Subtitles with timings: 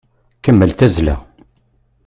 [0.43, 1.15] Kemmel tazzla!